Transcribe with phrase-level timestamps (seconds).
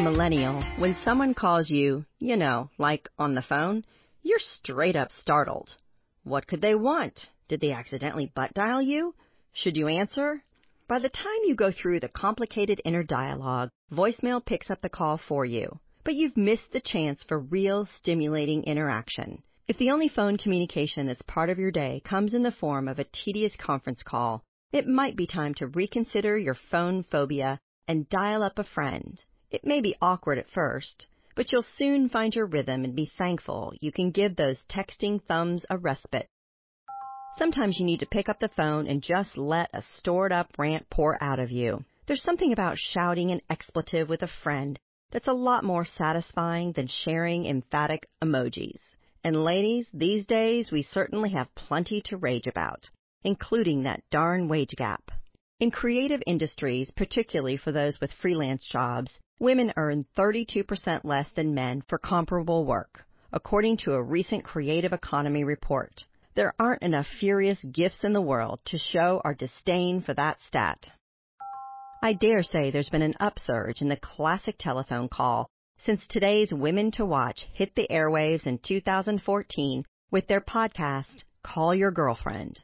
[0.00, 3.84] millennial, when someone calls you, you know, like on the phone,
[4.22, 5.76] you're straight up startled.
[6.24, 7.28] What could they want?
[7.48, 9.14] Did they accidentally butt dial you?
[9.52, 10.42] Should you answer?
[10.88, 15.18] By the time you go through the complicated inner dialogue, voicemail picks up the call
[15.18, 15.78] for you.
[16.04, 19.42] But you've missed the chance for real stimulating interaction.
[19.68, 22.98] If the only phone communication that's part of your day comes in the form of
[22.98, 28.42] a tedious conference call, it might be time to reconsider your phone phobia and dial
[28.42, 29.22] up a friend.
[29.52, 31.06] It may be awkward at first,
[31.36, 35.66] but you'll soon find your rhythm and be thankful you can give those texting thumbs
[35.68, 36.26] a respite.
[37.36, 40.88] Sometimes you need to pick up the phone and just let a stored up rant
[40.88, 41.84] pour out of you.
[42.06, 44.78] There's something about shouting an expletive with a friend
[45.10, 48.80] that's a lot more satisfying than sharing emphatic emojis.
[49.22, 52.88] And ladies, these days we certainly have plenty to rage about,
[53.22, 55.10] including that darn wage gap.
[55.60, 61.82] In creative industries, particularly for those with freelance jobs, women earn 32% less than men
[61.88, 66.04] for comparable work, according to a recent creative economy report.
[66.34, 70.90] There aren't enough furious GIFs in the world to show our disdain for that stat.
[72.02, 75.48] I dare say there's been an upsurge in the classic telephone call
[75.84, 81.90] since today's Women to Watch hit the airwaves in 2014 with their podcast, Call Your
[81.90, 82.60] Girlfriend.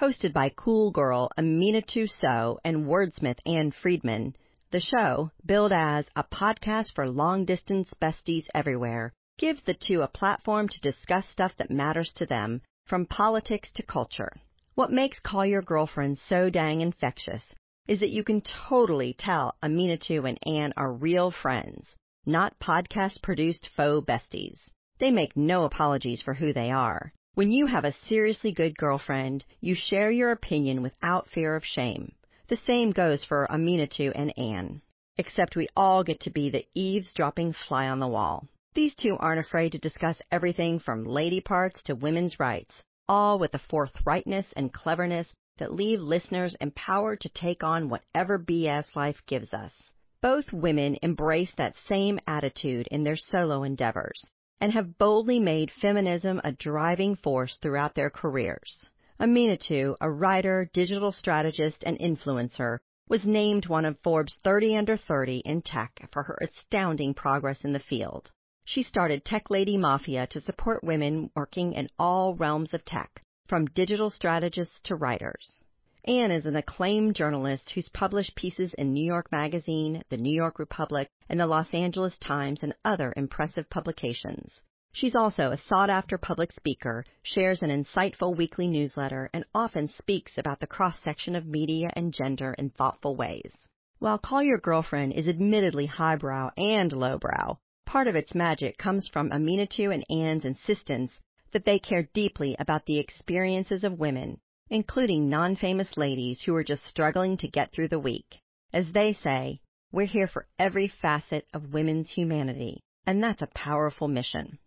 [0.00, 4.34] Hosted by cool girl Aminatou Sow and wordsmith Ann Friedman,
[4.72, 10.08] the show, billed as a podcast for long distance besties everywhere, gives the two a
[10.08, 14.32] platform to discuss stuff that matters to them, from politics to culture.
[14.74, 17.42] What makes Call Your Girlfriend so dang infectious
[17.86, 23.68] is that you can totally tell Aminatou and Ann are real friends not podcast produced
[23.76, 24.58] faux besties.
[25.00, 27.12] They make no apologies for who they are.
[27.34, 32.12] When you have a seriously good girlfriend, you share your opinion without fear of shame.
[32.52, 34.82] The same goes for Aminatou and Ann.
[35.16, 38.46] Except we all get to be the eavesdropping fly on the wall.
[38.74, 43.54] These two aren't afraid to discuss everything from lady parts to women's rights, all with
[43.54, 49.54] a forthrightness and cleverness that leave listeners empowered to take on whatever BS life gives
[49.54, 49.72] us.
[50.20, 54.26] Both women embrace that same attitude in their solo endeavors
[54.60, 58.84] and have boldly made feminism a driving force throughout their careers.
[59.22, 65.42] Aminatou, a writer, digital strategist, and influencer, was named one of Forbes 30 Under 30
[65.44, 68.32] in tech for her astounding progress in the field.
[68.64, 73.66] She started Tech Lady Mafia to support women working in all realms of tech, from
[73.66, 75.62] digital strategists to writers.
[76.04, 80.58] Ann is an acclaimed journalist who's published pieces in New York Magazine, the New York
[80.58, 84.62] Republic, and the Los Angeles Times, and other impressive publications.
[84.92, 90.38] She's also a sought after public speaker, shares an insightful weekly newsletter, and often speaks
[90.38, 93.52] about the cross section of media and gender in thoughtful ways.
[93.98, 99.30] While Call Your Girlfriend is admittedly highbrow and lowbrow, part of its magic comes from
[99.30, 101.12] Aminatou and Ann's insistence
[101.52, 104.38] that they care deeply about the experiences of women
[104.72, 108.40] including non-famous ladies who are just struggling to get through the week.
[108.72, 109.60] As they say,
[109.92, 114.58] we're here for every facet of women's humanity, and that's a powerful mission.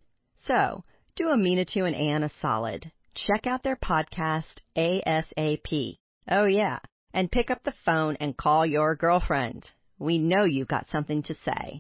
[0.48, 0.84] So,
[1.16, 2.92] do Aminatou and Ann a solid.
[3.16, 5.98] Check out their podcast, ASAP.
[6.30, 6.80] Oh yeah,
[7.14, 9.70] and pick up the phone and call your girlfriend.
[9.98, 11.80] We know you've got something to say.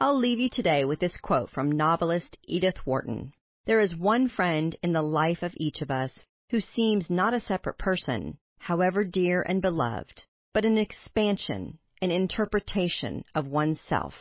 [0.00, 3.32] I'll leave you today with this quote from novelist Edith Wharton.
[3.66, 6.12] There is one friend in the life of each of us
[6.50, 13.24] who seems not a separate person, however dear and beloved, but an expansion, an interpretation
[13.34, 14.14] of oneself,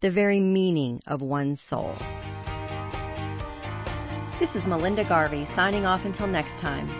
[0.00, 1.96] the very meaning of one's soul.
[4.42, 6.90] This is Melinda Garvey signing off until next time.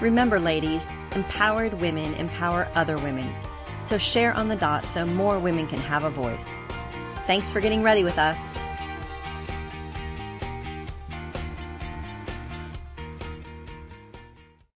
[0.00, 0.80] Remember, ladies,
[1.16, 3.34] empowered women empower other women.
[3.88, 6.44] So share on the dot so more women can have a voice.
[7.26, 8.36] Thanks for getting ready with us.